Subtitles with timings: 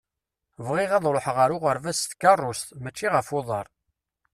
[0.67, 3.65] Bɣiɣ ad ṛuḥeɣ ar uɣerbaz s tkeṛṛust, mačči ɣef uḍaṛ.